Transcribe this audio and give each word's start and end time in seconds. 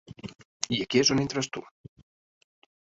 I 0.77 0.79
aquí 0.85 1.03
és 1.03 1.13
on 1.17 1.23
entres 1.25 1.53
tu. 1.59 1.65